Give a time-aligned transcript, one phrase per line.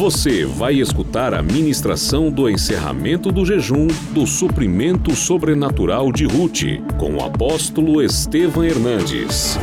[0.00, 6.62] Você vai escutar a ministração do encerramento do jejum do suprimento sobrenatural de Ruth,
[6.98, 9.58] com o apóstolo Estevam Hernandes.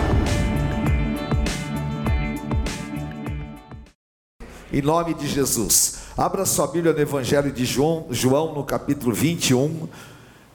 [4.72, 6.02] Em nome de Jesus.
[6.16, 9.90] Abra sua Bíblia no Evangelho de João, João no capítulo 21,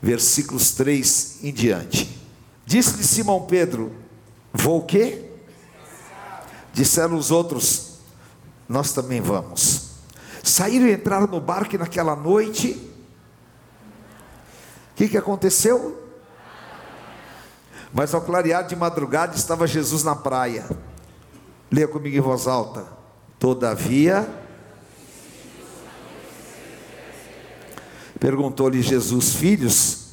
[0.00, 2.08] versículos 3 em diante.
[2.64, 3.90] Disse-lhe Simão Pedro:
[4.52, 5.24] Vou o quê?
[6.72, 7.91] Disseram os outros:
[8.68, 9.90] nós também vamos.
[10.42, 12.72] Saíram e entraram no barco e naquela noite,
[14.92, 16.02] o que, que aconteceu?
[17.92, 20.68] Mas ao clarear de madrugada estava Jesus na praia.
[21.70, 22.86] Leia comigo em voz alta.
[23.38, 24.28] Todavia,
[28.18, 30.12] perguntou-lhe Jesus: Filhos,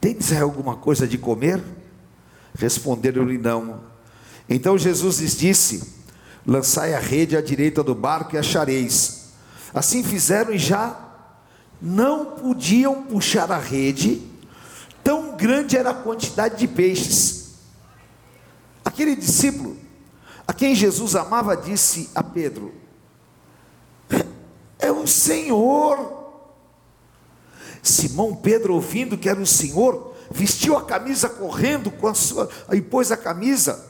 [0.00, 1.62] tendes alguma coisa de comer?
[2.58, 3.80] Responderam-lhe não.
[4.48, 5.97] Então Jesus lhes disse:
[6.48, 9.32] lançai a rede à direita do barco e achareis.
[9.74, 10.98] Assim fizeram e já
[11.80, 14.22] não podiam puxar a rede,
[15.04, 17.50] tão grande era a quantidade de peixes.
[18.82, 19.76] Aquele discípulo,
[20.46, 22.72] a quem Jesus amava, disse a Pedro:
[24.78, 26.16] É o Senhor.
[27.82, 32.80] Simão Pedro, ouvindo que era o Senhor, vestiu a camisa correndo com a sua, e
[32.80, 33.84] pôs a camisa,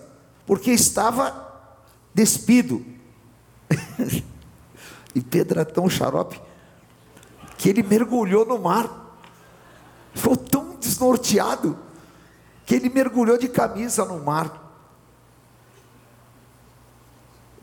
[0.45, 1.48] porque estava
[2.19, 2.85] despido.
[5.15, 6.41] e Pedro era tão xarope
[7.57, 9.17] que ele mergulhou no mar.
[10.15, 11.79] Ficou tão desnorteado
[12.67, 14.67] que ele mergulhou de camisa no mar.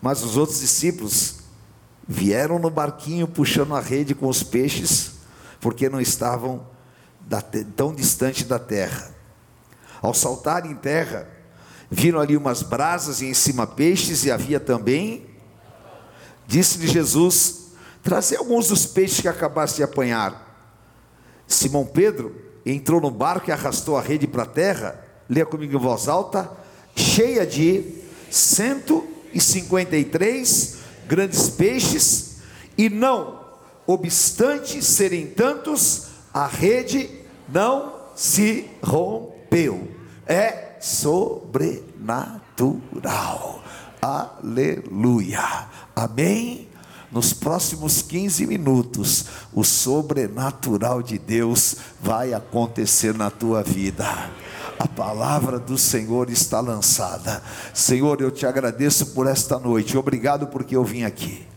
[0.01, 1.39] Mas os outros discípulos
[2.07, 5.15] vieram no barquinho puxando a rede com os peixes,
[5.59, 6.65] porque não estavam
[7.75, 9.13] tão distante da terra.
[10.01, 11.34] Ao saltar em terra,
[11.89, 15.25] Viram ali umas brasas e em cima peixes, e havia também.
[16.47, 17.67] Disse-lhe Jesus:
[18.03, 20.43] Trazer alguns dos peixes que acabaste de apanhar.
[21.47, 25.03] Simão Pedro entrou no barco e arrastou a rede para a terra.
[25.29, 26.49] Leia comigo em voz alta.
[26.95, 27.83] Cheia de
[28.31, 32.37] 153 grandes peixes,
[32.77, 33.45] e não
[33.87, 37.09] obstante serem tantos, a rede
[37.47, 39.87] não se rompeu.
[40.25, 43.63] É sobrenatural.
[43.99, 45.67] Aleluia.
[45.95, 46.67] Amém?
[47.11, 54.05] Nos próximos 15 minutos, o sobrenatural de Deus vai acontecer na tua vida.
[54.77, 57.41] A palavra do Senhor está lançada.
[57.73, 59.97] Senhor, eu te agradeço por esta noite.
[59.97, 61.47] Obrigado porque eu vim aqui.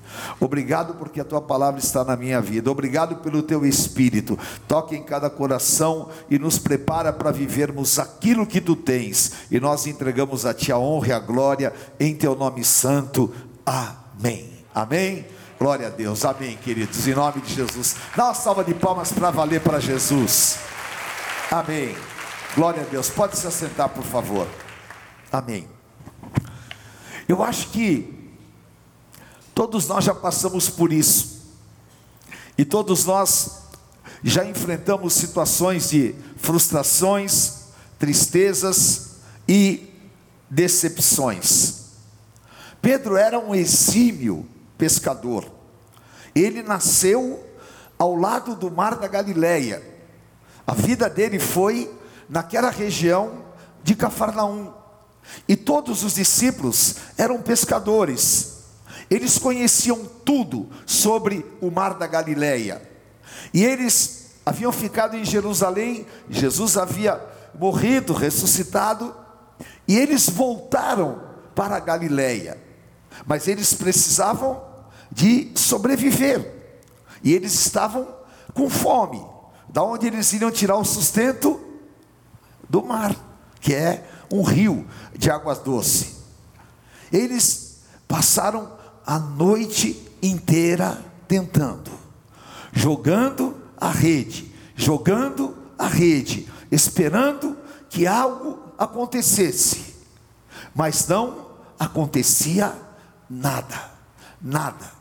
[0.41, 2.71] Obrigado porque a tua palavra está na minha vida.
[2.71, 4.39] Obrigado pelo teu espírito.
[4.67, 9.33] Toque em cada coração e nos prepara para vivermos aquilo que tu tens.
[9.51, 13.33] E nós entregamos a ti a honra e a glória em teu nome santo.
[13.65, 14.51] Amém.
[14.75, 15.27] Amém.
[15.59, 16.25] Glória a Deus.
[16.25, 17.07] Amém, queridos.
[17.07, 17.97] Em nome de Jesus.
[18.17, 20.59] Dá uma salva de palmas para valer para Jesus.
[21.51, 21.97] Amém.
[22.55, 23.11] Glória a Deus.
[23.11, 24.47] Pode se assentar, por favor.
[25.33, 25.69] Amém.
[27.29, 28.18] Eu acho que
[29.59, 31.43] Todos nós já passamos por isso.
[32.57, 33.63] E todos nós
[34.23, 37.63] já enfrentamos situações de frustrações,
[37.99, 39.17] tristezas
[39.49, 39.93] e
[40.49, 41.87] decepções.
[42.81, 44.47] Pedro era um exímio
[44.79, 45.45] pescador.
[46.37, 47.45] Ele nasceu
[47.99, 49.83] ao lado do mar da Galileia.
[50.65, 51.93] A vida dele foi
[52.29, 53.45] naquela região
[53.83, 54.73] de Cafarnaum.
[55.49, 58.58] E todos os discípulos eram pescadores.
[59.11, 62.83] Eles conheciam tudo sobre o mar da Galileia.
[63.53, 67.21] E eles haviam ficado em Jerusalém, Jesus havia
[67.55, 69.15] morrido, ressuscitado,
[69.87, 71.23] e eles voltaram
[71.55, 72.59] para a Galileia.
[73.27, 74.63] Mas eles precisavam
[75.11, 76.55] de sobreviver.
[77.23, 78.07] E eles estavam
[78.55, 79.25] com fome.
[79.69, 81.61] Da onde eles iriam tirar o sustento?
[82.69, 83.15] Do mar,
[83.61, 84.87] que é um rio
[85.17, 86.17] de águas doce.
[87.11, 88.78] Eles passaram
[89.09, 91.91] a noite inteira tentando,
[92.75, 97.57] jogando a rede, jogando a rede, esperando
[97.89, 99.95] que algo acontecesse,
[100.75, 101.47] mas não
[101.79, 102.75] acontecia
[103.31, 103.93] nada,
[104.43, 104.93] nada.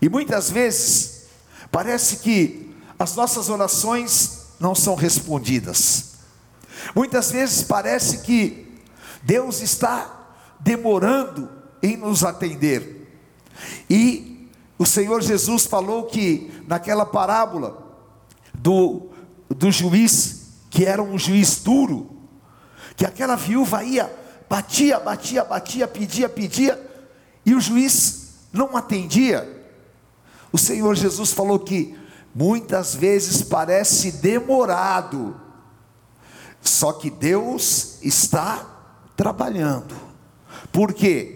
[0.00, 1.24] E muitas vezes
[1.72, 6.12] parece que as nossas orações não são respondidas.
[6.94, 8.80] Muitas vezes parece que
[9.24, 10.28] Deus está
[10.60, 11.50] demorando
[11.82, 12.95] em nos atender.
[13.88, 17.82] E o Senhor Jesus falou que naquela parábola
[18.54, 19.08] do,
[19.48, 22.10] do juiz, que era um juiz duro,
[22.96, 24.10] que aquela viúva ia,
[24.48, 26.86] batia, batia, batia, pedia, pedia,
[27.44, 29.66] e o juiz não atendia.
[30.52, 31.96] O Senhor Jesus falou que
[32.34, 35.40] muitas vezes parece demorado,
[36.60, 38.66] só que Deus está
[39.16, 39.94] trabalhando.
[40.72, 41.35] Por quê?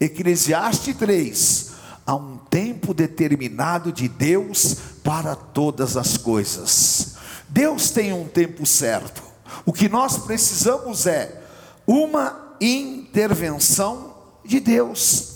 [0.00, 1.70] Eclesiastes 3:
[2.06, 7.16] há um tempo determinado de Deus para todas as coisas.
[7.48, 9.22] Deus tem um tempo certo.
[9.66, 11.42] O que nós precisamos é
[11.86, 14.14] uma intervenção
[14.44, 15.34] de Deus.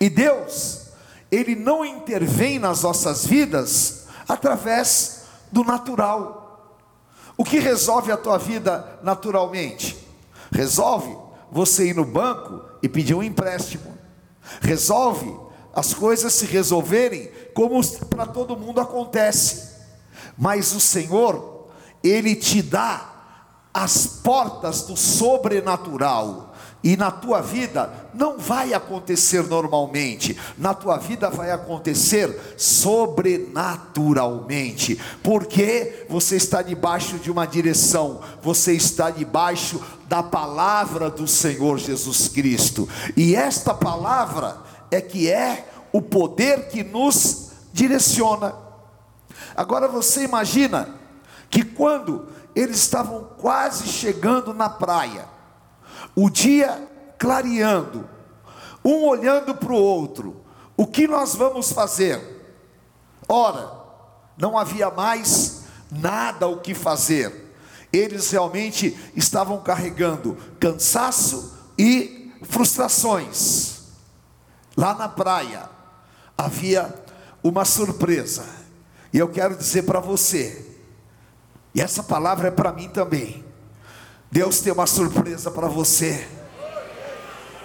[0.00, 0.88] E Deus,
[1.30, 6.78] Ele não intervém nas nossas vidas através do natural.
[7.36, 9.96] O que resolve a tua vida naturalmente?
[10.50, 11.16] Resolve
[11.52, 13.92] você ir no banco e pedir um empréstimo.
[14.62, 15.36] Resolve
[15.74, 19.70] as coisas se resolverem como para todo mundo acontece.
[20.36, 21.68] Mas o Senhor,
[22.02, 23.10] Ele te dá
[23.72, 26.51] as portas do sobrenatural.
[26.84, 36.04] E na tua vida não vai acontecer normalmente, na tua vida vai acontecer sobrenaturalmente, porque
[36.08, 42.88] você está debaixo de uma direção, você está debaixo da palavra do Senhor Jesus Cristo,
[43.16, 44.56] e esta palavra
[44.90, 48.56] é que é o poder que nos direciona.
[49.56, 50.88] Agora você imagina
[51.48, 55.30] que quando eles estavam quase chegando na praia,
[56.14, 56.88] o dia
[57.18, 58.08] clareando,
[58.84, 60.44] um olhando para o outro,
[60.76, 62.20] o que nós vamos fazer?
[63.28, 63.70] Ora,
[64.36, 67.54] não havia mais nada o que fazer,
[67.92, 73.82] eles realmente estavam carregando cansaço e frustrações.
[74.76, 75.68] Lá na praia
[76.36, 76.92] havia
[77.42, 78.44] uma surpresa,
[79.12, 80.66] e eu quero dizer para você,
[81.74, 83.41] e essa palavra é para mim também.
[84.32, 86.26] Deus tem uma surpresa para você.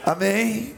[0.05, 0.75] Amém?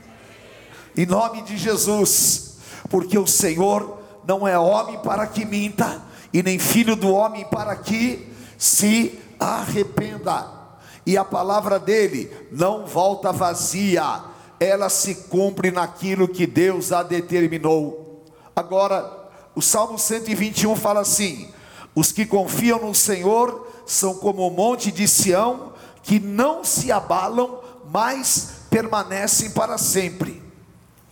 [0.95, 2.57] Em nome de Jesus,
[2.91, 6.00] porque o Senhor não é homem para que minta,
[6.31, 10.59] e nem filho do homem para que se arrependa.
[11.07, 14.25] E a palavra dele não volta vazia,
[14.59, 18.24] ela se cumpre naquilo que Deus a determinou.
[18.56, 21.50] Agora, o Salmo 121 fala assim:
[21.95, 27.61] os que confiam no Senhor são como o monte de Sião, que não se abalam,
[27.91, 30.41] mas permanecem para sempre.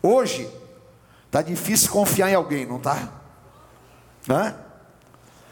[0.01, 0.49] Hoje,
[1.25, 3.09] está difícil confiar em alguém, não está?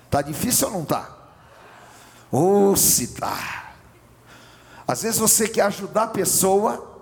[0.06, 1.10] Está difícil ou não está?
[2.32, 3.74] Ou oh, se está.
[4.88, 6.96] Às vezes você quer ajudar a pessoa,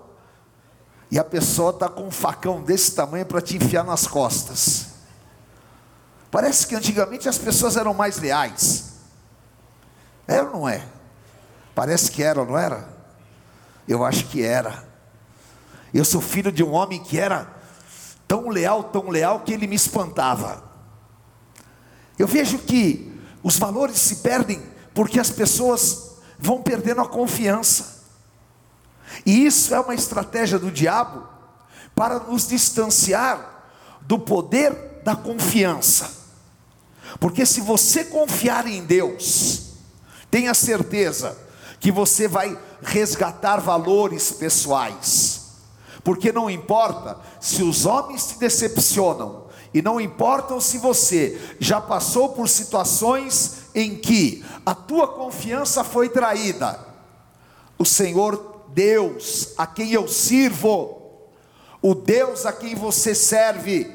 [1.10, 4.86] e a pessoa está com um facão desse tamanho para te enfiar nas costas.
[6.30, 8.94] Parece que antigamente as pessoas eram mais leais.
[10.26, 10.84] É ou não é?
[11.74, 12.88] Parece que era, não era?
[13.86, 14.84] Eu acho que era.
[15.92, 17.48] Eu sou filho de um homem que era
[18.26, 20.62] tão leal, tão leal que ele me espantava.
[22.18, 23.12] Eu vejo que
[23.42, 24.62] os valores se perdem
[24.94, 28.02] porque as pessoas vão perdendo a confiança.
[29.26, 31.26] E isso é uma estratégia do diabo
[31.94, 33.70] para nos distanciar
[34.02, 36.10] do poder da confiança.
[37.20, 39.74] Porque se você confiar em Deus,
[40.30, 41.43] tenha certeza
[41.84, 45.50] que você vai resgatar valores pessoais.
[46.02, 49.44] Porque não importa se os homens te decepcionam,
[49.74, 56.08] e não importa se você já passou por situações em que a tua confiança foi
[56.08, 56.80] traída.
[57.76, 61.02] O Senhor Deus a quem eu sirvo,
[61.82, 63.94] o Deus a quem você serve,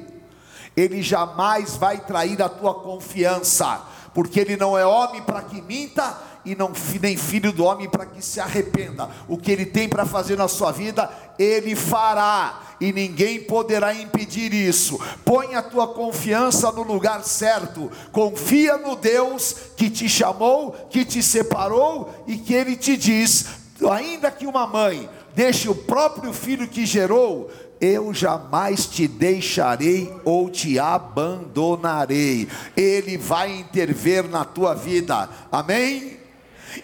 [0.77, 6.28] ele jamais vai trair a tua confiança, porque ele não é homem para que minta
[6.46, 9.10] e não nem filho do homem para que se arrependa.
[9.27, 14.53] O que ele tem para fazer na sua vida, ele fará e ninguém poderá impedir
[14.53, 15.00] isso.
[15.25, 17.91] Põe a tua confiança no lugar certo.
[18.12, 23.46] Confia no Deus que te chamou, que te separou e que ele te diz,
[23.89, 30.50] ainda que uma mãe deixe o próprio filho que gerou, eu jamais te deixarei ou
[30.50, 32.48] te abandonarei.
[32.75, 35.29] Ele vai intervir na tua vida.
[35.51, 36.19] Amém?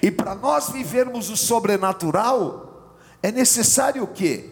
[0.01, 4.51] E para nós vivermos o sobrenatural, é necessário o quê?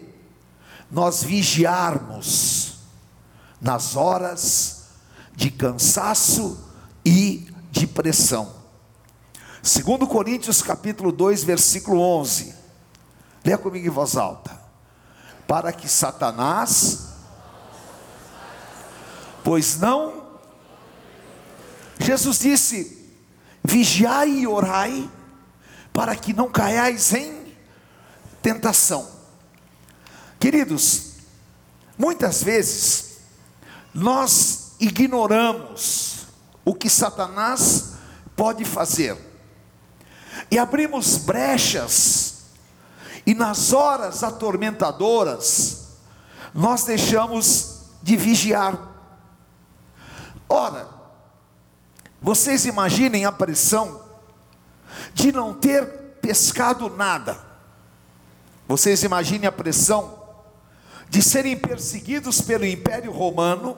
[0.91, 2.77] Nós vigiarmos
[3.61, 4.83] nas horas
[5.35, 6.57] de cansaço
[7.05, 8.53] e de pressão.
[9.61, 12.53] Segundo Coríntios capítulo 2, versículo 11.
[13.43, 14.63] Leia comigo em voz alta
[15.47, 17.09] para que Satanás,
[19.43, 20.23] pois não,
[21.99, 23.13] Jesus disse:
[23.63, 25.09] vigiai e orai,
[25.93, 27.55] para que não caiais em
[28.41, 29.07] tentação.
[30.39, 31.13] Queridos,
[31.97, 33.19] muitas vezes
[33.93, 36.25] nós ignoramos
[36.65, 37.93] o que Satanás
[38.35, 39.17] pode fazer
[40.49, 42.33] e abrimos brechas,
[43.25, 45.87] e nas horas atormentadoras,
[46.53, 48.77] nós deixamos de vigiar.
[50.49, 50.89] Ora,
[52.21, 54.02] vocês imaginem a pressão
[55.13, 55.85] de não ter
[56.21, 57.37] pescado nada.
[58.67, 60.21] Vocês imaginem a pressão
[61.09, 63.77] de serem perseguidos pelo Império Romano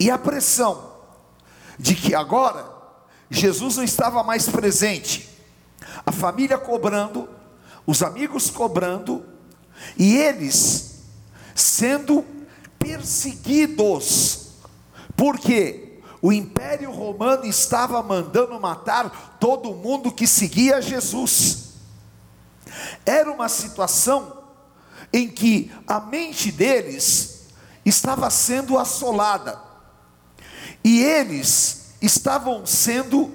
[0.00, 0.92] e a pressão
[1.78, 2.66] de que agora
[3.30, 5.28] Jesus não estava mais presente,
[6.04, 7.28] a família cobrando,
[7.86, 9.24] os amigos cobrando,
[9.96, 11.02] e eles
[11.54, 12.24] sendo
[12.78, 14.48] perseguidos,
[15.16, 15.85] porque
[16.20, 21.74] o Império Romano estava mandando matar todo mundo que seguia Jesus.
[23.04, 24.44] Era uma situação
[25.12, 27.46] em que a mente deles
[27.84, 29.60] estava sendo assolada,
[30.82, 33.32] e eles estavam sendo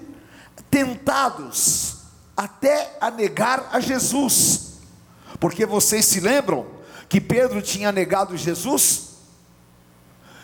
[0.69, 1.97] tentados
[2.35, 4.73] até a negar a Jesus,
[5.39, 6.67] porque vocês se lembram
[7.07, 9.09] que Pedro tinha negado Jesus?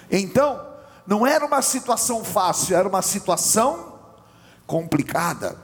[0.09, 0.66] Então,
[1.07, 3.97] não era uma situação fácil, era uma situação
[4.65, 5.57] complicada.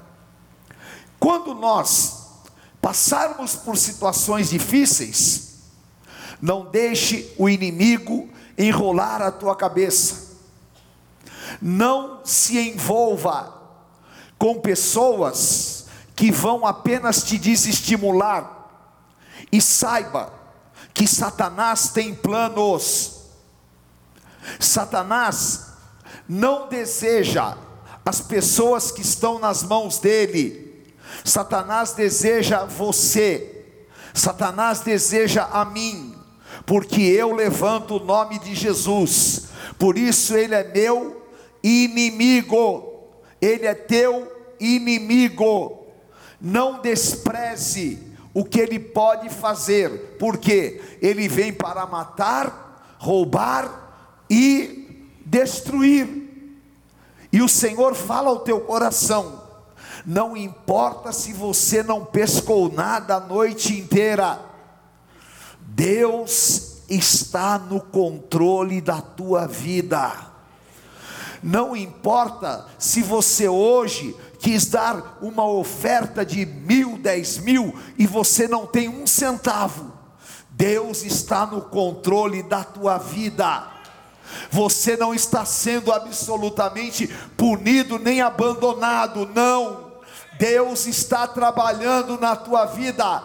[1.20, 2.24] Quando nós
[2.82, 5.54] passarmos por situações difíceis,
[6.42, 10.34] não deixe o inimigo enrolar a tua cabeça.
[11.62, 13.62] Não se envolva
[14.38, 15.86] com pessoas
[16.16, 18.70] que vão apenas te desestimular.
[19.52, 20.34] E saiba
[20.94, 23.23] que Satanás tem planos.
[24.60, 25.74] Satanás
[26.28, 27.58] não deseja
[28.06, 30.86] as pessoas que estão nas mãos dele.
[31.24, 33.66] Satanás deseja você.
[34.14, 36.14] Satanás deseja a mim
[36.66, 39.48] porque eu levanto o nome de Jesus,
[39.78, 41.22] por isso ele é meu
[41.62, 43.10] inimigo,
[43.42, 45.88] ele é teu inimigo.
[46.40, 48.00] Não despreze
[48.34, 53.83] o que ele pode fazer, porque ele vem para matar, roubar
[54.34, 56.08] e destruir.
[57.32, 59.44] E o Senhor fala ao teu coração:
[60.04, 64.40] não importa se você não pescou nada a noite inteira,
[65.60, 70.12] Deus está no controle da tua vida.
[71.44, 78.48] Não importa se você hoje quis dar uma oferta de mil, dez mil e você
[78.48, 79.92] não tem um centavo,
[80.50, 83.73] Deus está no controle da tua vida.
[84.50, 89.94] Você não está sendo absolutamente punido nem abandonado, não.
[90.38, 93.24] Deus está trabalhando na tua vida.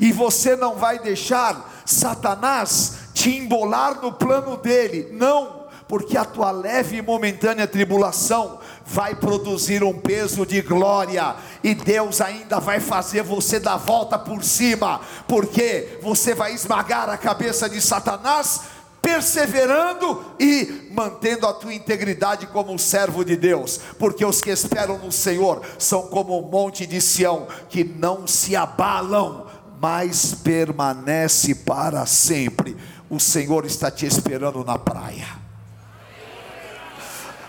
[0.00, 6.50] E você não vai deixar Satanás te embolar no plano dele, não, porque a tua
[6.50, 13.22] leve e momentânea tribulação vai produzir um peso de glória, e Deus ainda vai fazer
[13.22, 18.60] você dar volta por cima, porque você vai esmagar a cabeça de Satanás,
[19.00, 24.98] perseverando e mantendo a tua integridade como um servo de Deus, porque os que esperam
[24.98, 29.46] no Senhor são como o monte de Sião, que não se abalam,
[29.80, 32.76] mas permanece para sempre.
[33.08, 35.26] O Senhor está te esperando na praia.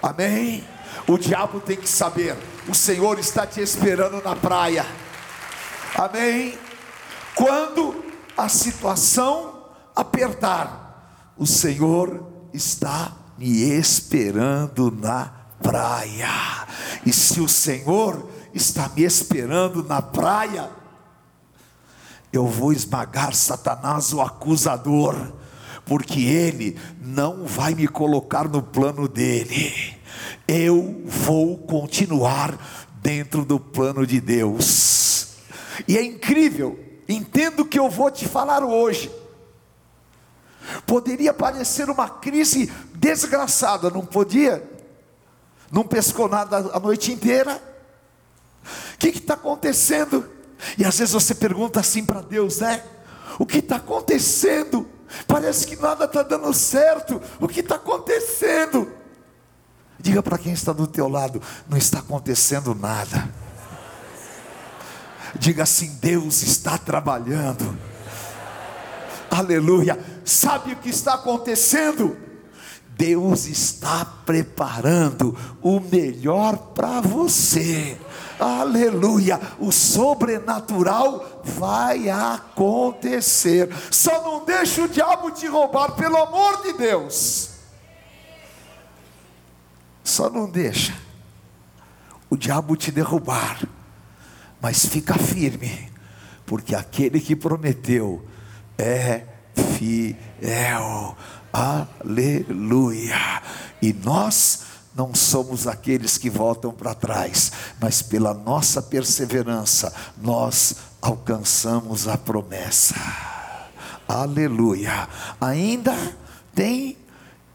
[0.01, 0.63] Amém?
[1.07, 2.37] O diabo tem que saber,
[2.67, 4.85] o Senhor está te esperando na praia.
[5.95, 6.57] Amém?
[7.35, 8.05] Quando
[8.37, 9.65] a situação
[9.95, 10.88] apertar,
[11.39, 12.21] o Senhor
[12.53, 15.31] está me esperando na
[15.63, 16.67] praia.
[17.05, 20.69] E se o Senhor está me esperando na praia,
[22.33, 25.15] eu vou esmagar Satanás, o acusador,
[25.85, 29.73] porque ele não vai me colocar no plano dele.
[30.45, 32.59] Eu vou continuar
[33.01, 35.37] dentro do plano de Deus.
[35.87, 36.77] E é incrível,
[37.07, 39.09] entendo o que eu vou te falar hoje.
[40.89, 42.65] Poderia parecer uma crise
[42.95, 44.67] desgraçada, não podia?
[45.71, 47.61] Não pescou nada a noite inteira.
[48.95, 50.27] O que está acontecendo?
[50.79, 52.83] E às vezes você pergunta assim para Deus, né?
[53.37, 54.89] O que está acontecendo?
[55.27, 57.21] Parece que nada está dando certo.
[57.39, 58.91] O que está acontecendo?
[59.99, 63.29] Diga para quem está do teu lado, não está acontecendo nada.
[65.37, 67.77] Diga assim, Deus está trabalhando.
[69.29, 70.18] Aleluia.
[70.29, 72.15] Sabe o que está acontecendo?
[72.89, 77.97] Deus está preparando o melhor para você.
[78.39, 79.41] Aleluia!
[79.57, 83.73] O sobrenatural vai acontecer.
[83.89, 87.49] Só não deixe o diabo te roubar, pelo amor de Deus.
[90.03, 90.93] Só não deixa
[92.29, 93.67] o diabo te derrubar,
[94.61, 95.91] mas fica firme,
[96.45, 98.23] porque aquele que prometeu
[98.77, 99.28] é
[99.79, 101.15] fiel.
[101.53, 103.41] Aleluia.
[103.81, 112.07] E nós não somos aqueles que voltam para trás, mas pela nossa perseverança nós alcançamos
[112.07, 112.95] a promessa.
[114.05, 115.07] Aleluia.
[115.39, 115.95] Ainda
[116.53, 116.97] tem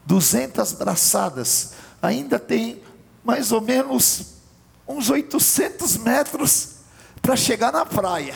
[0.05, 2.81] 200 braçadas, ainda tem
[3.23, 4.33] mais ou menos
[4.87, 6.69] uns 800 metros
[7.21, 8.35] para chegar na praia.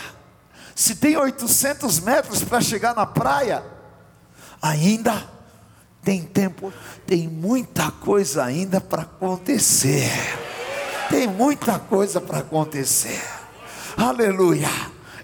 [0.75, 3.63] Se tem 800 metros para chegar na praia,
[4.61, 5.27] ainda
[6.03, 6.73] tem tempo,
[7.05, 10.09] tem muita coisa ainda para acontecer.
[11.09, 13.21] Tem muita coisa para acontecer.
[13.97, 14.69] Aleluia.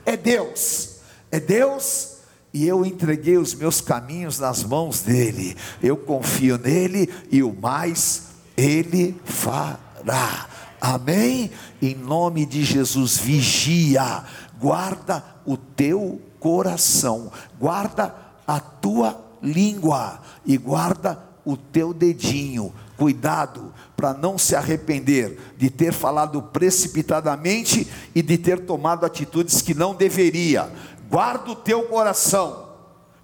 [0.06, 0.96] É Deus.
[1.32, 2.16] É Deus
[2.54, 5.58] e eu entreguei os meus caminhos nas mãos dele.
[5.84, 10.48] Eu confio nele e o mais ele fará.
[10.80, 11.52] Amém?
[11.82, 14.24] Em nome de Jesus, vigia,
[14.60, 18.16] guarda o teu coração, guarda
[18.48, 22.74] a tua língua e guarda o teu dedinho.
[22.98, 29.74] Cuidado para não se arrepender de ter falado precipitadamente e de ter tomado atitudes que
[29.74, 30.72] não deveria.
[31.10, 32.70] Guarda o teu coração,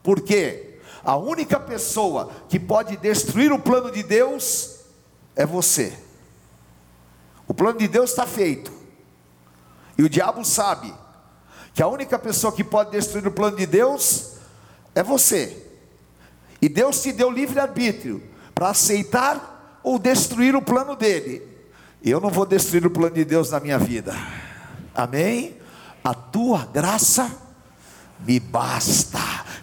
[0.04, 4.80] porque a única pessoa que pode destruir o plano de Deus
[5.36, 5.98] é você.
[7.48, 8.72] O plano de Deus está feito,
[9.98, 10.94] e o diabo sabe
[11.74, 14.34] que a única pessoa que pode destruir o plano de Deus
[14.94, 15.71] é você.
[16.62, 18.22] E Deus te deu livre-arbítrio
[18.54, 21.42] para aceitar ou destruir o plano dele.
[22.04, 24.16] Eu não vou destruir o plano de Deus na minha vida.
[24.94, 25.56] Amém?
[26.04, 27.32] A tua graça
[28.26, 29.20] me basta.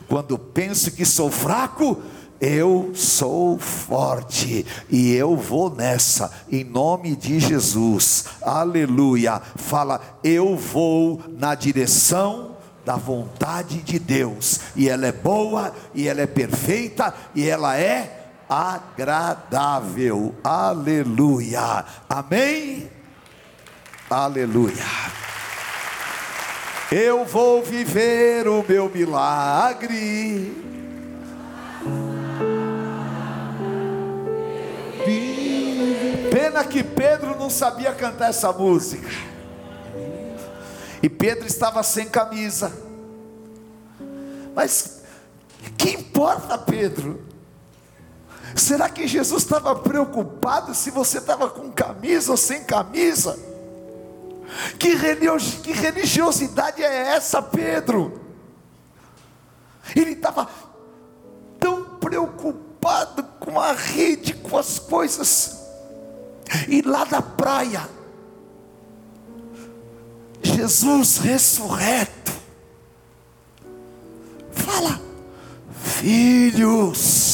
[0.09, 2.02] Quando penso que sou fraco,
[2.40, 9.43] eu sou forte e eu vou nessa, em nome de Jesus, aleluia.
[9.56, 12.56] Fala, eu vou na direção
[12.88, 18.30] da vontade de Deus, e ela é boa, e ela é perfeita, e ela é
[18.48, 22.90] agradável, aleluia, amém?
[24.08, 24.86] Aleluia.
[26.90, 30.64] Eu vou viver o meu milagre.
[36.32, 39.37] Pena que Pedro não sabia cantar essa música.
[41.02, 42.73] E Pedro estava sem camisa.
[44.54, 45.02] Mas
[45.76, 47.26] que importa, Pedro?
[48.56, 53.39] Será que Jesus estava preocupado se você estava com camisa ou sem camisa?
[54.78, 58.21] Que, religiosidade é essa, Pedro?
[59.95, 60.49] Ele estava
[61.61, 65.58] tão preocupado com a rede, com as coisas.
[66.67, 67.89] E lá da praia,
[70.42, 72.32] Jesus ressurreto,
[74.52, 75.00] fala,
[75.72, 77.28] filhos,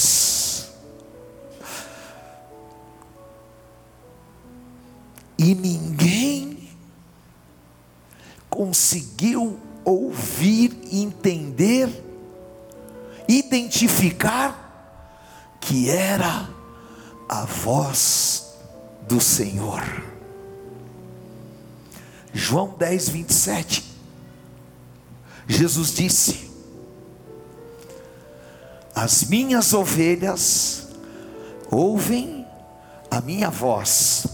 [5.39, 6.71] e ninguém
[8.49, 11.89] conseguiu ouvir, entender,
[13.29, 14.65] identificar
[15.61, 16.49] que era
[17.29, 18.55] a voz
[19.09, 20.14] do Senhor.
[22.35, 23.85] João 10, 27.
[25.47, 26.51] Jesus disse:
[28.93, 30.89] As minhas ovelhas
[31.71, 32.45] ouvem
[33.09, 34.27] a minha voz,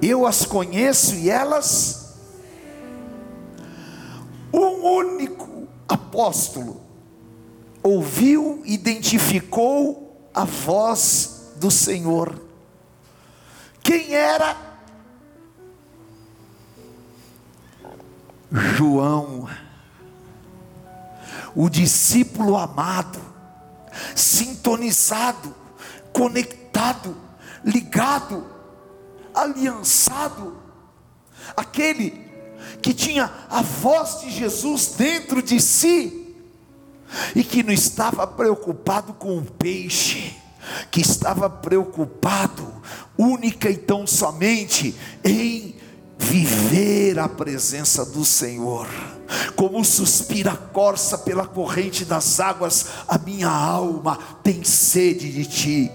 [0.00, 2.06] eu as conheço e elas.
[4.52, 6.80] Um único apóstolo
[7.82, 12.40] ouviu, identificou a voz do Senhor.
[13.82, 14.65] Quem era
[18.56, 19.48] João,
[21.54, 23.20] o discípulo amado,
[24.14, 25.54] sintonizado,
[26.12, 27.16] conectado,
[27.64, 28.44] ligado,
[29.34, 30.56] aliançado,
[31.56, 32.26] aquele
[32.82, 36.34] que tinha a voz de Jesus dentro de si
[37.34, 40.34] e que não estava preocupado com o peixe,
[40.90, 42.82] que estava preocupado
[43.16, 45.76] única e tão somente em
[46.18, 48.88] viver a presença do Senhor.
[49.54, 55.92] Como suspira a corça pela corrente das águas, a minha alma tem sede de ti.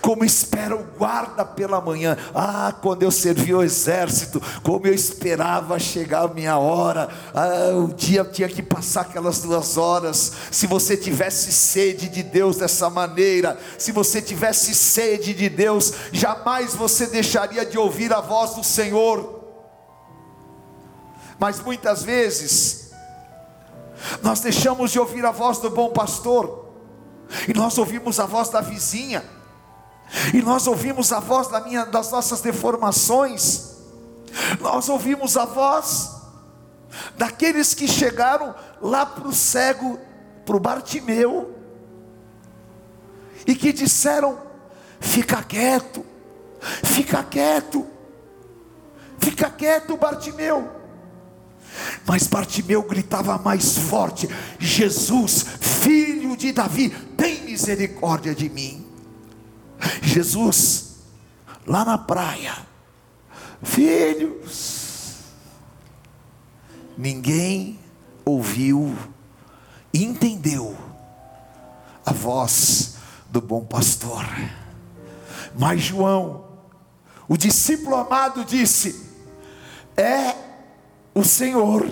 [0.00, 2.16] como espera o guarda pela manhã.
[2.34, 7.08] Ah, quando eu servia o exército, como eu esperava chegar a minha hora.
[7.34, 10.32] Ah, o dia tinha que passar aquelas duas horas.
[10.50, 16.74] Se você tivesse sede de Deus dessa maneira, se você tivesse sede de Deus, jamais
[16.74, 19.39] você deixaria de ouvir a voz do Senhor.
[21.40, 22.90] Mas muitas vezes,
[24.22, 26.68] nós deixamos de ouvir a voz do bom pastor,
[27.48, 29.24] e nós ouvimos a voz da vizinha,
[30.34, 33.70] e nós ouvimos a voz da minha, das nossas deformações,
[34.60, 36.10] nós ouvimos a voz
[37.16, 39.98] daqueles que chegaram lá para o cego,
[40.44, 41.54] para o Bartimeu,
[43.46, 44.38] e que disseram:
[45.00, 46.04] fica quieto,
[46.84, 47.86] fica quieto,
[49.18, 50.79] fica quieto, Bartimeu.
[52.06, 54.28] Mas Bartimeu gritava mais forte:
[54.58, 58.86] Jesus, filho de Davi, tem misericórdia de mim.
[60.02, 60.96] Jesus,
[61.66, 62.54] lá na praia,
[63.62, 65.18] filhos,
[66.96, 67.78] ninguém
[68.24, 68.96] ouviu,
[69.92, 70.76] entendeu
[72.04, 72.96] a voz
[73.30, 74.26] do bom pastor.
[75.58, 76.44] Mas João,
[77.28, 79.08] o discípulo amado, disse:
[79.96, 80.49] É
[81.20, 81.86] o Senhor,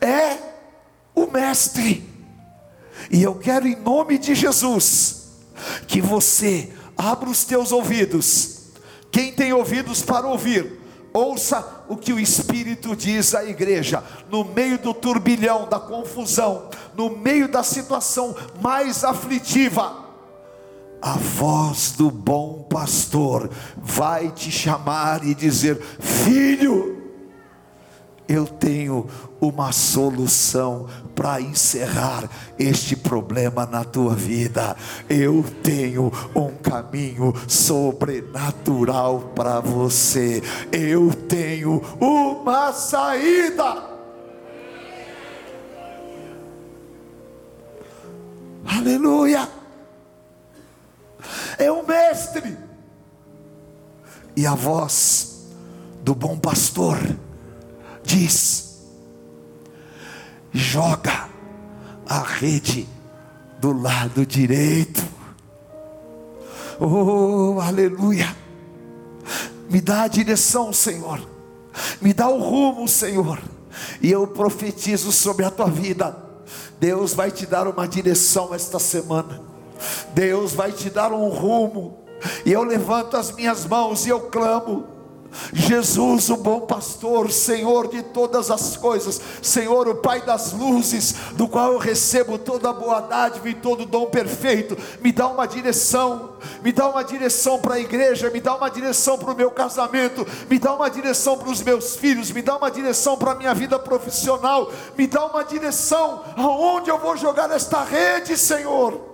[0.00, 0.38] é
[1.14, 2.08] o Mestre,
[3.10, 5.32] e eu quero, em nome de Jesus,
[5.88, 8.60] que você abra os teus ouvidos.
[9.10, 10.80] Quem tem ouvidos para ouvir,
[11.12, 17.16] ouça o que o Espírito diz à igreja, no meio do turbilhão, da confusão, no
[17.16, 20.08] meio da situação mais aflitiva.
[21.02, 26.99] A voz do bom pastor vai te chamar e dizer: Filho,
[28.30, 29.08] eu tenho
[29.40, 34.76] uma solução para encerrar este problema na tua vida.
[35.08, 40.40] Eu tenho um caminho sobrenatural para você.
[40.70, 43.90] Eu tenho uma saída.
[48.64, 49.48] Aleluia.
[51.58, 52.56] É o mestre.
[54.36, 55.48] E a voz
[56.04, 56.96] do bom pastor
[58.02, 58.80] diz:
[60.52, 61.28] joga
[62.06, 62.88] a rede
[63.60, 65.02] do lado direito.
[66.80, 68.34] Oh, aleluia!
[69.68, 71.20] Me dá a direção, Senhor.
[72.00, 73.38] Me dá o rumo, Senhor.
[74.02, 76.16] E eu profetizo sobre a tua vida.
[76.80, 79.40] Deus vai te dar uma direção esta semana.
[80.14, 81.98] Deus vai te dar um rumo.
[82.44, 84.86] E eu levanto as minhas mãos e eu clamo
[85.52, 91.46] Jesus, o bom pastor, Senhor de todas as coisas, Senhor, o Pai das luzes, do
[91.48, 96.30] qual eu recebo toda a boa dádiva e todo dom perfeito, me dá uma direção,
[96.62, 100.26] me dá uma direção para a igreja, me dá uma direção para o meu casamento,
[100.48, 103.54] me dá uma direção para os meus filhos, me dá uma direção para a minha
[103.54, 109.08] vida profissional, me dá uma direção aonde eu vou jogar esta rede, Senhor.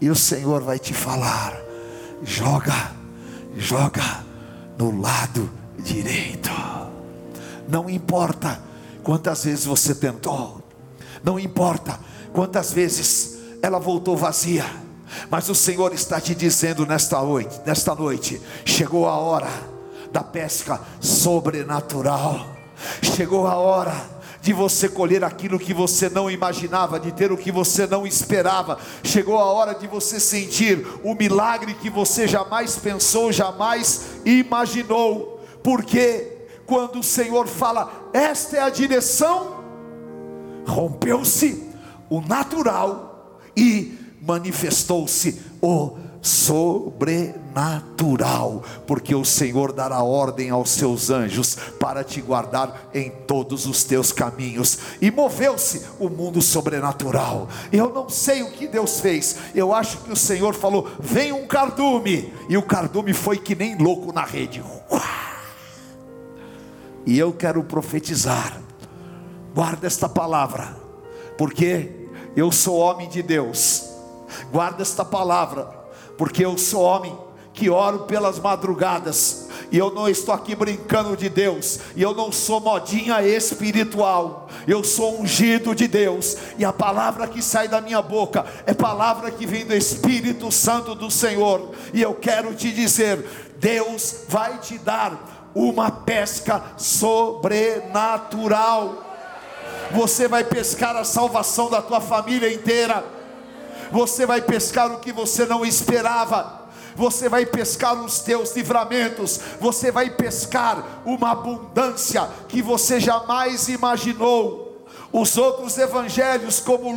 [0.00, 1.60] E o Senhor vai te falar:
[2.22, 2.92] joga,
[3.54, 4.29] joga
[4.80, 6.50] no lado direito.
[7.68, 8.58] Não importa
[9.02, 10.62] quantas vezes você tentou,
[11.22, 12.00] não importa
[12.32, 14.64] quantas vezes ela voltou vazia,
[15.30, 19.50] mas o Senhor está te dizendo nesta noite, nesta noite, chegou a hora
[20.10, 22.46] da pesca sobrenatural.
[23.02, 23.94] Chegou a hora
[24.40, 28.78] de você colher aquilo que você não imaginava, de ter o que você não esperava.
[29.02, 35.44] Chegou a hora de você sentir o milagre que você jamais pensou, jamais imaginou.
[35.62, 39.62] Porque quando o Senhor fala, esta é a direção,
[40.66, 41.68] rompeu-se
[42.08, 52.04] o natural e manifestou-se o sobrenatural, porque o Senhor dará ordem aos seus anjos para
[52.04, 54.78] te guardar em todos os teus caminhos.
[55.00, 57.48] E moveu-se o mundo sobrenatural.
[57.72, 59.36] Eu não sei o que Deus fez.
[59.54, 63.76] Eu acho que o Senhor falou: "Vem um cardume", e o cardume foi que nem
[63.76, 64.62] louco na rede.
[67.06, 68.60] E eu quero profetizar.
[69.54, 70.76] Guarda esta palavra,
[71.36, 73.88] porque eu sou homem de Deus.
[74.52, 75.79] Guarda esta palavra
[76.20, 77.18] porque eu sou homem
[77.54, 82.30] que oro pelas madrugadas, e eu não estou aqui brincando de Deus, e eu não
[82.30, 88.02] sou modinha espiritual, eu sou ungido de Deus, e a palavra que sai da minha
[88.02, 93.24] boca é palavra que vem do Espírito Santo do Senhor, e eu quero te dizer:
[93.56, 99.06] Deus vai te dar uma pesca sobrenatural.
[99.92, 103.19] Você vai pescar a salvação da tua família inteira
[103.90, 106.60] você vai pescar o que você não esperava.
[106.96, 114.84] Você vai pescar os teus livramentos, você vai pescar uma abundância que você jamais imaginou.
[115.12, 116.92] Os outros evangelhos, como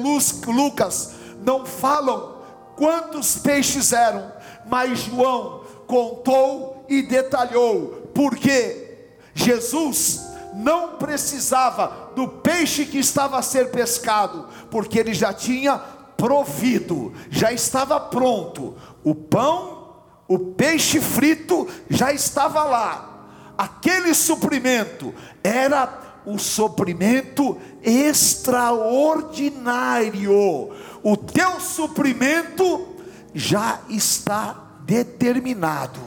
[0.48, 1.12] Lucas,
[1.44, 2.38] não falam
[2.76, 4.32] quantos peixes eram,
[4.66, 8.98] mas João contou e detalhou, porque
[9.34, 10.22] Jesus
[10.54, 15.82] não precisava do peixe que estava a ser pescado, porque ele já tinha
[16.24, 18.78] provido, já estava pronto.
[19.04, 19.94] O pão,
[20.26, 23.28] o peixe frito já estava lá.
[23.58, 30.72] Aquele suprimento era o suprimento extraordinário.
[31.04, 32.88] O teu suprimento
[33.34, 36.00] já está determinado,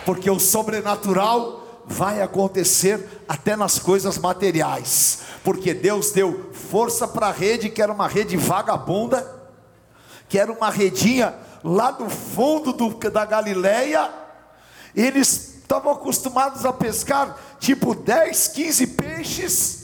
[0.06, 7.32] porque o sobrenatural vai acontecer até nas coisas materiais, porque Deus deu força para a
[7.32, 9.42] rede, que era uma rede vagabunda,
[10.30, 14.10] que era uma redinha lá do fundo do, da Galileia,
[14.96, 19.84] eles estavam acostumados a pescar tipo 10, 15 peixes,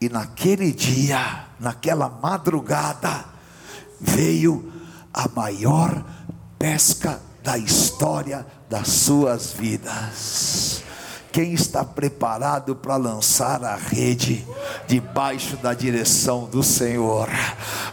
[0.00, 3.24] e naquele dia, naquela madrugada,
[4.00, 4.71] veio
[5.12, 6.04] a maior
[6.58, 10.82] pesca da história das suas vidas.
[11.32, 14.46] Quem está preparado para lançar a rede
[14.86, 17.26] debaixo da direção do Senhor?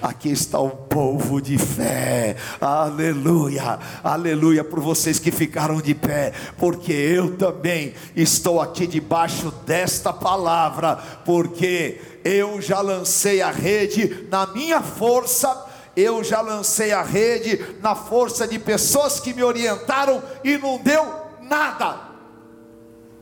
[0.01, 6.91] Aqui está um povo de fé, aleluia, aleluia, por vocês que ficaram de pé, porque
[6.91, 14.81] eu também estou aqui debaixo desta palavra, porque eu já lancei a rede na minha
[14.81, 15.68] força
[15.99, 21.05] eu já lancei a rede na força de pessoas que me orientaram e não deu
[21.41, 22.09] nada.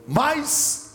[0.07, 0.91] Mas,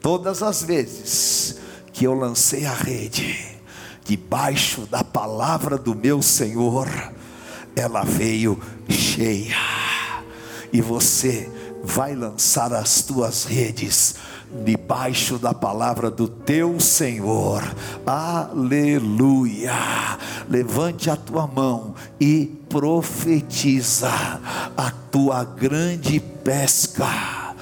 [0.00, 1.56] todas as vezes
[1.92, 3.58] que eu lancei a rede,
[4.04, 6.88] debaixo da palavra do meu Senhor,
[7.76, 9.56] ela veio cheia.
[10.72, 11.50] E você
[11.82, 14.16] vai lançar as tuas redes
[14.64, 17.62] debaixo da palavra do teu Senhor.
[18.04, 19.72] Aleluia.
[20.48, 24.10] Levante a tua mão e profetiza
[24.76, 27.54] a tua grande pesca.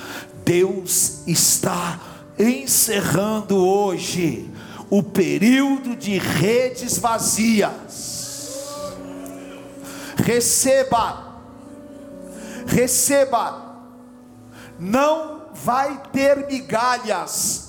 [0.44, 2.01] Deus está
[2.38, 4.48] encerrando hoje
[4.90, 8.16] o período de redes vazias.
[10.16, 11.40] Receba,
[12.66, 13.77] receba,
[14.79, 17.68] não vai ter migalhas.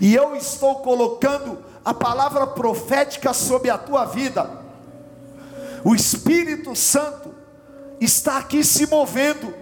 [0.00, 4.62] E eu estou colocando a palavra profética sobre a tua vida.
[5.84, 7.34] O Espírito Santo
[8.00, 9.54] está aqui se movendo.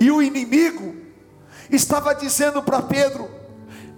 [0.00, 0.96] E o inimigo
[1.70, 3.30] estava dizendo para Pedro: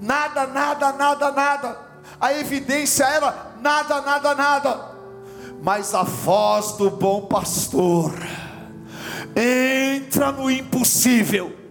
[0.00, 1.78] nada, nada, nada, nada.
[2.20, 4.94] A evidência era nada, nada, nada.
[5.62, 8.12] Mas a voz do bom pastor
[9.36, 11.63] entra no impossível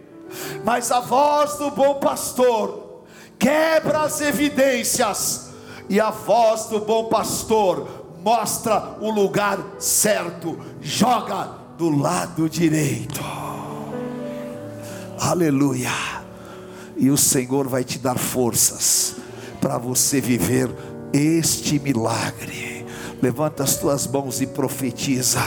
[0.64, 3.04] mas a voz do bom pastor
[3.38, 5.50] quebra as evidências,
[5.90, 7.88] e a voz do bom pastor
[8.24, 13.22] mostra o lugar certo, joga do lado direito.
[15.20, 15.92] Aleluia.
[16.96, 19.16] E o Senhor vai te dar forças
[19.60, 20.70] para você viver
[21.12, 22.86] este milagre.
[23.22, 25.40] Levanta as tuas mãos e profetiza.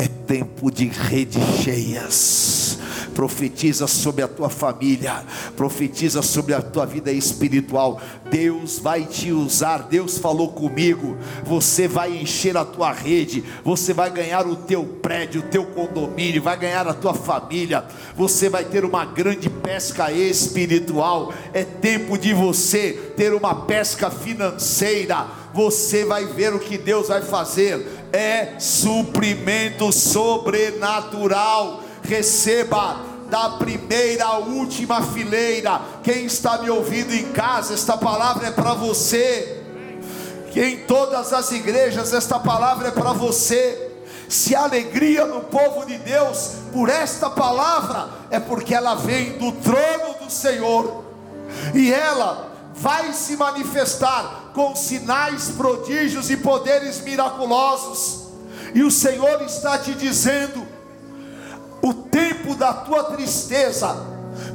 [0.00, 2.78] É tempo de redes cheias
[3.20, 5.22] profetiza sobre a tua família,
[5.54, 8.00] profetiza sobre a tua vida espiritual.
[8.30, 9.88] Deus vai te usar.
[9.90, 11.18] Deus falou comigo.
[11.44, 16.42] Você vai encher a tua rede, você vai ganhar o teu prédio, o teu condomínio,
[16.42, 17.84] vai ganhar a tua família.
[18.16, 21.30] Você vai ter uma grande pesca espiritual.
[21.52, 25.26] É tempo de você ter uma pesca financeira.
[25.52, 27.99] Você vai ver o que Deus vai fazer.
[28.12, 31.82] É suprimento sobrenatural.
[32.02, 35.80] Receba da primeira à última fileira.
[36.02, 39.62] Quem está me ouvindo em casa, esta palavra é para você.
[40.54, 43.88] Em todas as igrejas esta palavra é para você.
[44.28, 49.52] Se há alegria no povo de Deus por esta palavra, é porque ela vem do
[49.52, 51.04] trono do Senhor.
[51.74, 58.28] E ela vai se manifestar com sinais, prodígios e poderes miraculosos.
[58.74, 60.66] E o Senhor está te dizendo:
[61.82, 63.96] o tempo da tua tristeza,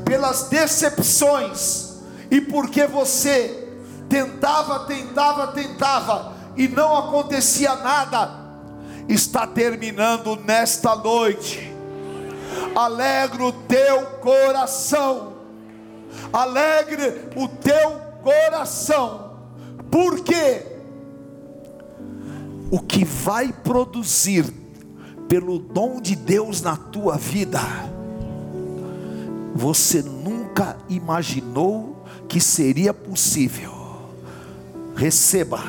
[0.03, 1.95] pelas decepções,
[2.29, 3.69] e porque você
[4.09, 8.31] tentava, tentava, tentava, e não acontecia nada,
[9.09, 11.73] está terminando nesta noite.
[12.75, 15.33] Alegra o teu coração,
[16.31, 19.24] alegre o teu coração,
[19.95, 20.61] porque
[22.69, 24.43] o que vai produzir
[25.29, 27.61] pelo dom de Deus na tua vida,
[29.55, 33.71] você nunca imaginou que seria possível.
[34.97, 35.63] Receba,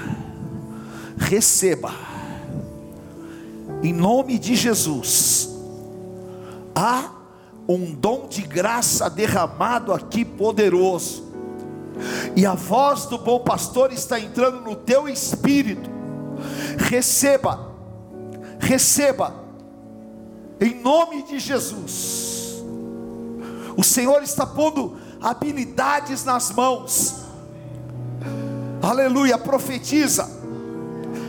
[1.16, 1.92] receba,
[3.80, 5.50] em nome de Jesus,
[6.74, 7.12] há
[7.68, 11.25] um dom de graça derramado aqui poderoso,
[12.34, 15.90] e a voz do bom pastor está entrando no teu espírito.
[16.78, 17.74] Receba,
[18.58, 19.34] receba
[20.60, 22.62] em nome de Jesus.
[23.76, 27.26] O Senhor está pondo habilidades nas mãos.
[28.82, 30.28] Aleluia, profetiza.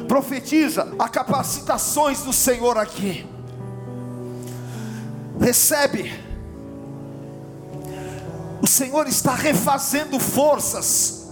[0.08, 3.28] Profetiza a capacitações do Senhor aqui.
[5.40, 6.27] Recebe.
[8.62, 11.28] O Senhor está refazendo forças.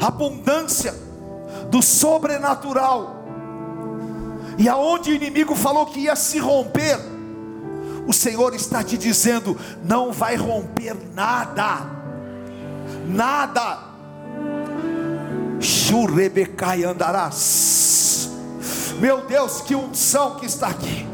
[0.00, 0.94] Abundância
[1.70, 3.16] do sobrenatural
[4.58, 6.98] e aonde o inimigo falou que ia se romper,
[8.06, 11.86] o Senhor está te dizendo: não vai romper nada,
[13.06, 13.78] nada.
[15.60, 18.30] Churebecai andarás.
[18.98, 21.06] Meu Deus, que unção que está aqui.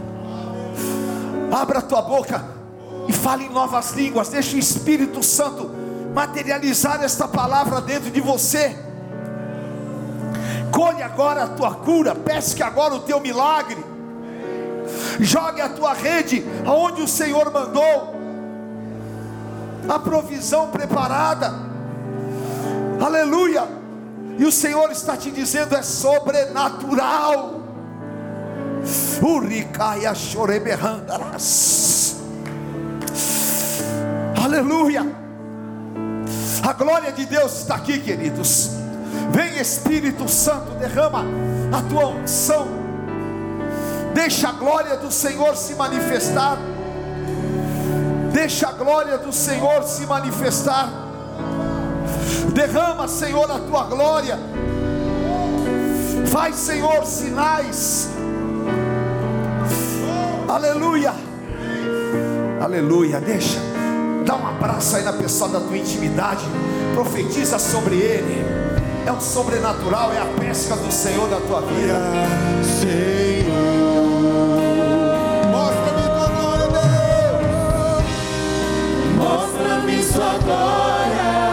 [1.51, 2.62] Abra a tua boca
[3.09, 4.29] e fale em novas línguas.
[4.29, 5.71] Deixa o Espírito Santo
[6.15, 8.77] materializar esta palavra dentro de você
[10.73, 13.77] colhe agora a tua cura, pesque agora o teu milagre,
[15.21, 18.17] jogue a tua rede aonde o Senhor mandou,
[19.87, 21.53] a provisão preparada,
[23.05, 23.69] aleluia,
[24.39, 27.61] e o Senhor está te dizendo: é sobrenatural.
[29.23, 32.22] Uricaia choreberrandarás.
[34.53, 35.01] Aleluia.
[36.63, 38.73] A glória de Deus está aqui, queridos.
[39.31, 41.25] Vem Espírito Santo, derrama
[41.73, 42.69] a tua unção.
[44.13, 46.59] Deixa a glória do Senhor se manifestar.
[48.31, 50.91] Deixa a glória do Senhor se manifestar.
[52.53, 54.39] Derrama, Senhor, a tua glória.
[56.27, 58.11] Faz, Senhor, sinais.
[60.47, 61.15] Aleluia.
[62.61, 63.19] Aleluia.
[63.19, 63.72] Deixa.
[64.63, 66.45] Dá abraço aí na pessoa da tua intimidade.
[66.95, 68.45] Profetiza sobre ele
[69.05, 71.99] é o sobrenatural, é a pesca do Senhor na tua vida.
[72.63, 73.51] Senhor,
[75.51, 78.05] mostra-me tua glória, Deus.
[79.17, 81.52] Mostra-me sua glória.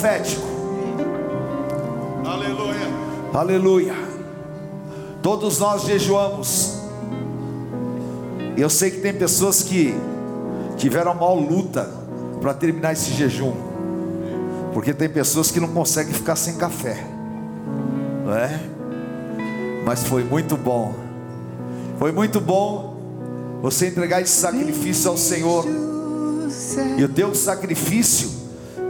[0.00, 0.42] Profético.
[2.24, 2.88] Aleluia.
[3.34, 3.94] Aleluia.
[5.22, 6.80] Todos nós jejuamos.
[8.56, 9.94] Eu sei que tem pessoas que
[10.78, 11.90] tiveram mal luta
[12.40, 13.52] para terminar esse jejum.
[14.72, 17.04] Porque tem pessoas que não conseguem ficar sem café.
[18.24, 18.58] Não é?
[19.84, 20.94] Mas foi muito bom.
[21.98, 22.96] Foi muito bom
[23.60, 25.66] você entregar esse sacrifício ao Senhor.
[26.96, 28.39] E o teu sacrifício,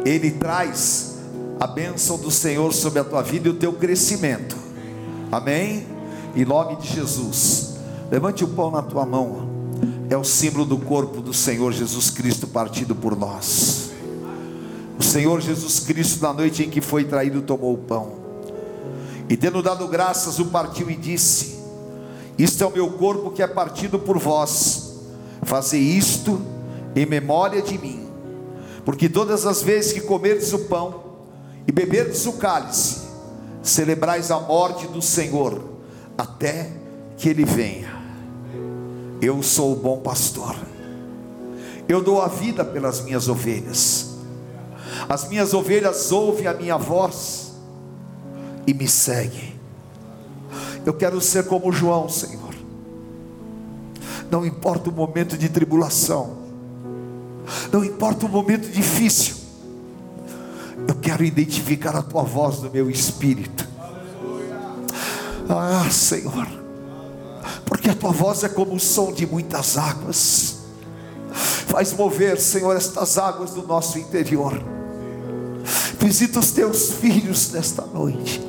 [0.05, 1.19] ele traz
[1.59, 4.57] a bênção do Senhor sobre a tua vida e o teu crescimento.
[5.31, 5.87] Amém?
[6.35, 7.75] Em nome de Jesus.
[8.11, 9.49] Levante o pão na tua mão.
[10.09, 13.91] É o símbolo do corpo do Senhor Jesus Cristo partido por nós.
[14.99, 18.13] O Senhor Jesus Cristo, na noite em que foi traído, tomou o pão.
[19.29, 21.59] E tendo dado graças, o partiu e disse:
[22.37, 24.95] Isto é o meu corpo que é partido por vós.
[25.43, 26.41] Fazei isto
[26.97, 28.10] em memória de mim.
[28.85, 31.03] Porque todas as vezes que comerdes o pão
[31.67, 33.09] e beberdes o cálice,
[33.63, 35.63] celebrais a morte do Senhor
[36.17, 36.71] até
[37.17, 38.01] que ele venha.
[39.21, 40.57] Eu sou o bom pastor.
[41.87, 44.11] Eu dou a vida pelas minhas ovelhas.
[45.09, 47.53] As minhas ovelhas ouvem a minha voz
[48.67, 49.59] e me seguem.
[50.87, 52.55] Eu quero ser como João, Senhor.
[54.31, 56.39] Não importa o momento de tribulação,
[57.73, 59.35] não importa o momento difícil,
[60.87, 63.69] eu quero identificar a tua voz no meu espírito.
[65.49, 66.47] Ah, Senhor,
[67.67, 70.59] porque a tua voz é como o som de muitas águas,
[71.33, 74.61] faz mover, Senhor, estas águas do nosso interior.
[75.99, 78.41] Visita os teus filhos nesta noite,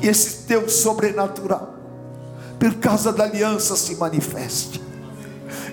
[0.00, 1.74] que esse teu sobrenatural,
[2.58, 4.82] por causa da aliança, se manifeste,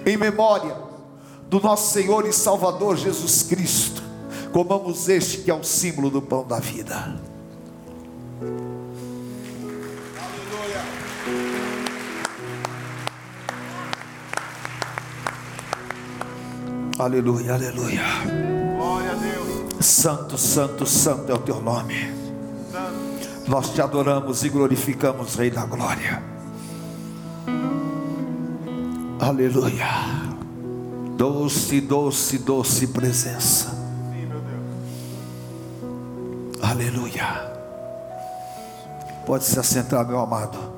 [0.05, 0.86] em memória
[1.49, 4.03] do nosso Senhor e Salvador Jesus Cristo.
[4.51, 7.19] Comamos este que é o símbolo do pão da vida.
[16.99, 18.01] Aleluia, aleluia.
[18.75, 19.85] Glória a Deus.
[19.85, 22.11] Santo, santo, santo é o teu nome.
[23.47, 26.21] Nós te adoramos e glorificamos, Rei da Glória.
[29.19, 30.26] Aleluia.
[31.17, 33.71] Doce, doce, doce presença.
[33.71, 34.29] Sim.
[36.61, 37.53] Aleluia.
[39.25, 40.76] Pode se assentar, meu amado.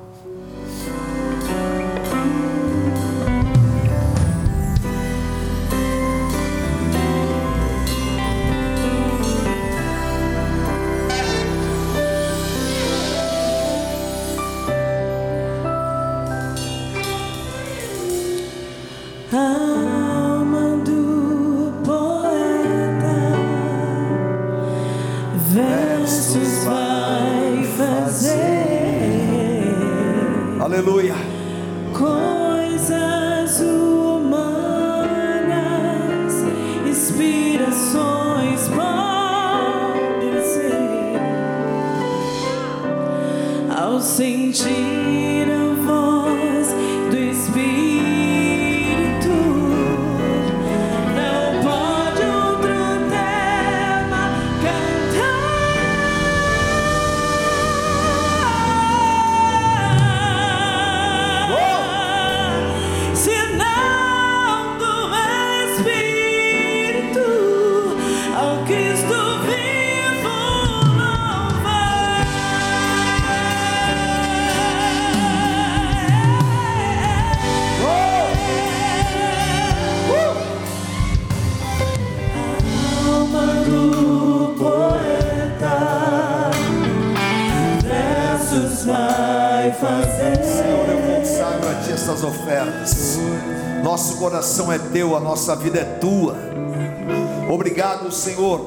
[95.00, 96.36] Teu, a nossa vida é Tua.
[97.50, 98.60] Obrigado, Senhor,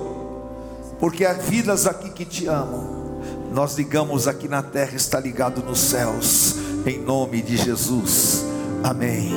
[1.00, 3.22] porque há vidas aqui que Te amam.
[3.54, 6.56] Nós ligamos aqui na terra, está ligado nos céus,
[6.88, 8.44] em nome de Jesus.
[8.84, 9.32] Amém.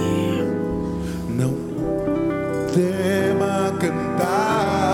[1.29, 1.55] Não
[2.73, 4.86] tema cantar.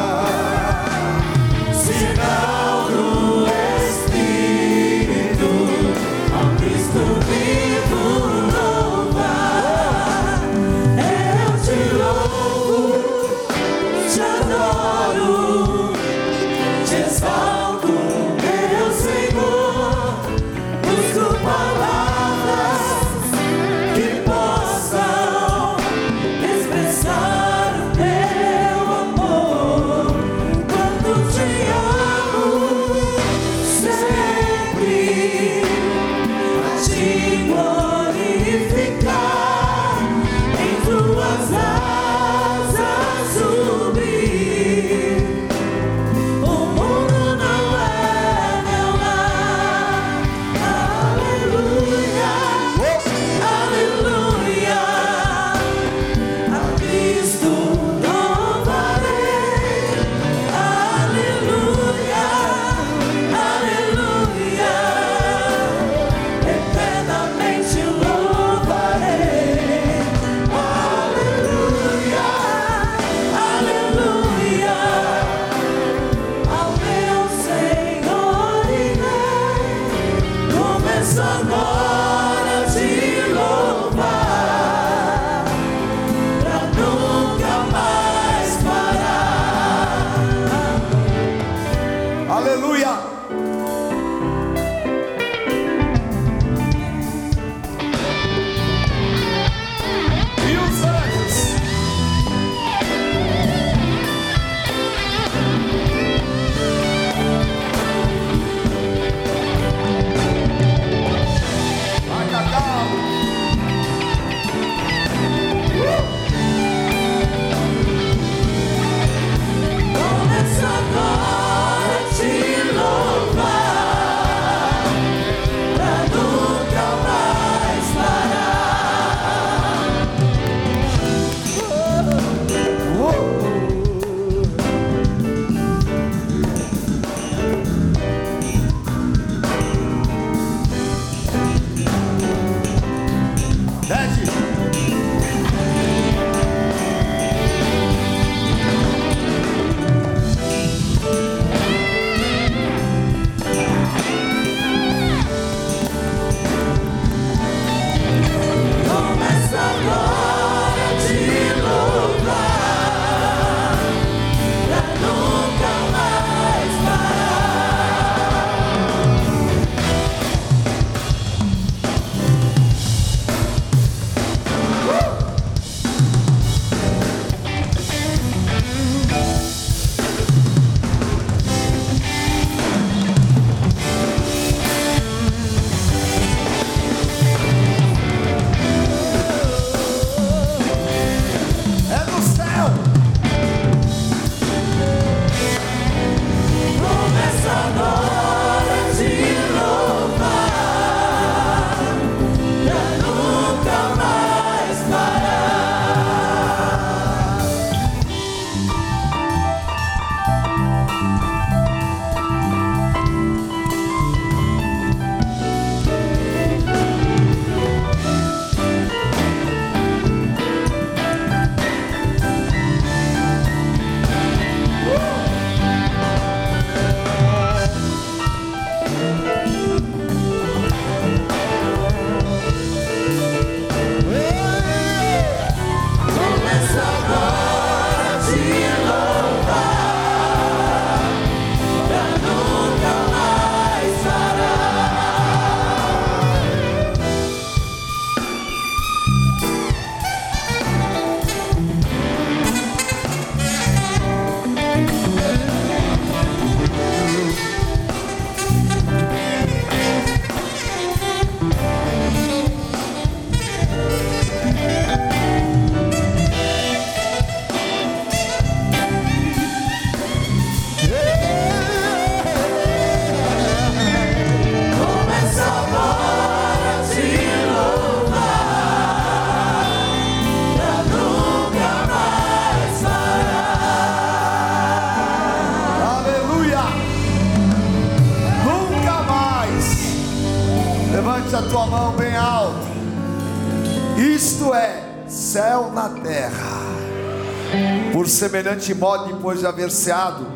[298.33, 300.27] Semelhante modo, depois de haver ceado,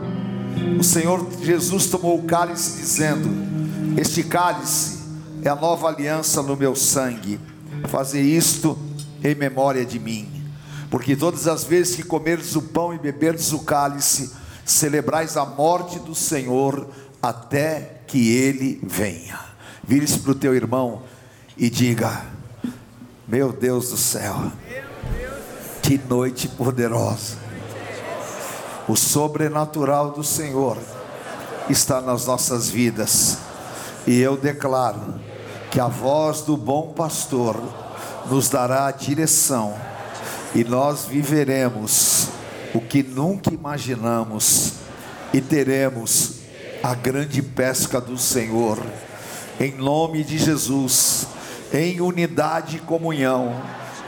[0.78, 3.26] o Senhor Jesus tomou o cálice, dizendo:
[3.98, 4.98] Este cálice
[5.42, 7.40] é a nova aliança no meu sangue.
[7.88, 8.78] Fazer isto
[9.24, 10.28] em memória de mim.
[10.90, 14.30] Porque todas as vezes que comerdes o pão e beberdes o cálice,
[14.62, 16.86] celebrais a morte do Senhor
[17.22, 19.40] até que ele venha.
[19.82, 21.00] Vire-se para o teu irmão
[21.56, 22.26] e diga:
[23.26, 24.52] Meu Deus do céu,
[25.82, 27.45] que noite poderosa.
[28.88, 30.78] O sobrenatural do Senhor
[31.68, 33.38] está nas nossas vidas.
[34.06, 35.20] E eu declaro
[35.70, 37.60] que a voz do bom pastor
[38.30, 39.74] nos dará a direção
[40.54, 42.28] e nós viveremos
[42.72, 44.74] o que nunca imaginamos
[45.32, 46.34] e teremos
[46.82, 48.78] a grande pesca do Senhor.
[49.58, 51.26] Em nome de Jesus,
[51.72, 53.60] em unidade e comunhão,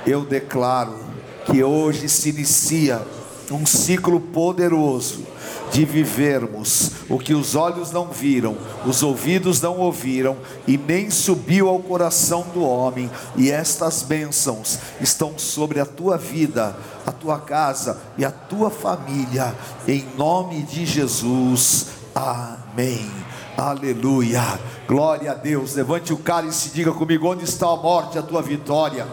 [0.07, 0.99] eu declaro
[1.47, 3.03] que hoje se inicia
[3.51, 5.25] um ciclo poderoso
[5.71, 10.37] de vivermos o que os olhos não viram, os ouvidos não ouviram
[10.67, 16.77] e nem subiu ao coração do homem, e estas bênçãos estão sobre a tua vida,
[17.07, 19.55] a tua casa e a tua família,
[19.87, 21.87] em nome de Jesus.
[22.15, 23.11] Amém.
[23.57, 24.43] Aleluia.
[24.87, 25.75] Glória a Deus.
[25.75, 29.07] Levante o cálice e diga comigo: onde está a morte, a tua vitória?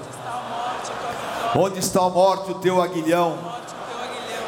[1.56, 3.55] Onde está a morte, o teu aguilhão?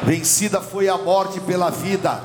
[0.02, 2.22] Vencida foi a morte pela vida.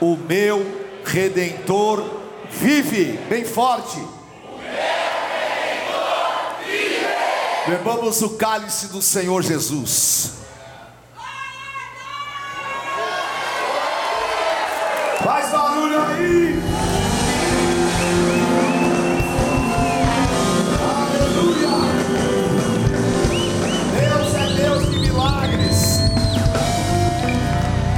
[0.00, 0.64] O meu
[1.04, 2.04] redentor
[2.50, 3.18] vive.
[3.28, 4.00] Bem forte.
[7.66, 10.34] Bebamos o cálice do Senhor Jesus.
[15.24, 17.05] Faz barulho aí.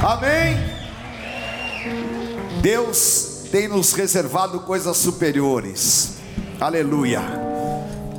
[0.09, 0.57] Amém.
[2.63, 6.15] Deus tem nos reservado coisas superiores.
[6.59, 7.21] Aleluia.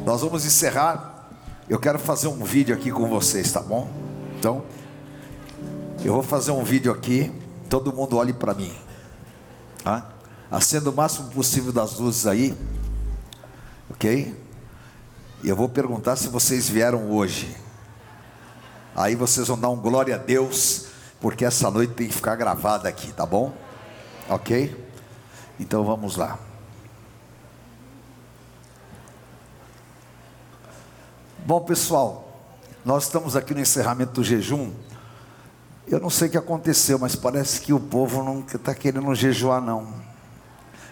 [0.06, 1.28] Nós vamos encerrar.
[1.68, 3.90] Eu quero fazer um vídeo aqui com vocês, tá bom?
[4.38, 4.62] Então,
[6.04, 7.32] eu vou fazer um vídeo aqui.
[7.68, 8.72] Todo mundo olhe para mim.
[9.82, 10.10] Tá?
[10.48, 12.54] Acenda o máximo possível das luzes aí.
[13.90, 14.32] Ok?
[15.42, 17.52] E eu vou perguntar se vocês vieram hoje.
[18.94, 20.89] Aí vocês vão dar um glória a Deus,
[21.20, 23.52] porque essa noite tem que ficar gravada aqui, tá bom?
[24.28, 24.74] Ok?
[25.58, 26.38] Então vamos lá.
[31.44, 32.30] Bom, pessoal,
[32.84, 34.72] nós estamos aqui no encerramento do jejum.
[35.86, 39.60] Eu não sei o que aconteceu, mas parece que o povo não está querendo jejuar,
[39.60, 39.92] não.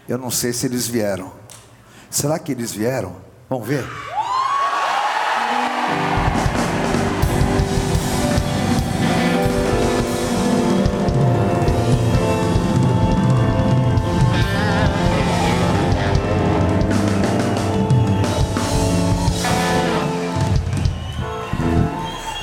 [0.09, 1.33] Eu não sei se eles vieram.
[2.11, 3.16] Será que eles vieram?
[3.49, 3.87] Vamos ver?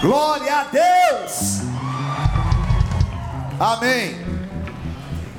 [0.05, 1.61] Glória a Deus!
[3.59, 4.23] Amém.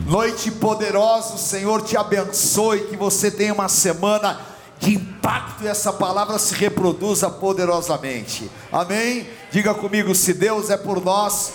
[0.04, 4.40] Noite poderosa, o Senhor te abençoe, que você tenha uma semana
[4.80, 8.50] de impacto e essa palavra se reproduza poderosamente.
[8.72, 9.28] Amém?
[9.52, 11.52] Diga comigo: se Deus é por nós,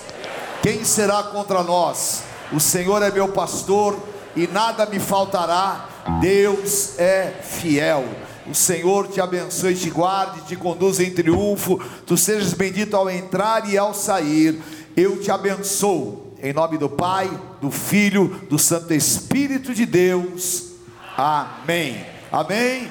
[0.64, 2.24] quem será contra nós?
[2.53, 3.99] O Senhor é meu pastor
[4.38, 5.89] e nada me faltará.
[6.22, 8.05] Deus é fiel.
[8.52, 11.82] O Senhor te abençoe, te guarde, te conduza em triunfo.
[12.06, 14.62] Tu sejas bendito ao entrar e ao sair.
[14.93, 16.34] Eu te abençoo.
[16.43, 17.32] Em nome do Pai,
[17.62, 20.74] do Filho, do Santo Espírito de Deus.
[21.16, 22.06] Amém.
[22.30, 22.89] Amém.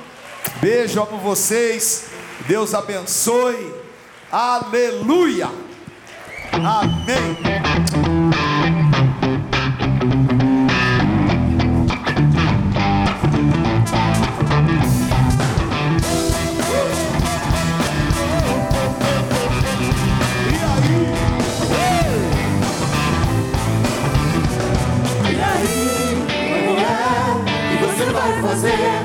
[0.63, 2.07] Beijo, amo vocês.
[2.49, 3.75] Deus abençoe.
[4.33, 5.51] Aleluia.
[6.53, 8.20] Amém.
[28.51, 29.00] Fazer?